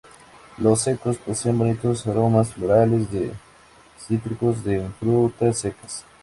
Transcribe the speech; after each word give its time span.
Los 0.57 0.81
secos 0.81 1.17
poseen 1.19 1.59
bonitos 1.59 2.07
aromas 2.07 2.53
florales, 2.55 3.11
de 3.11 3.31
cítricos, 3.99 4.63
de 4.63 4.89
frutas 4.99 5.59
secas. 5.59 6.03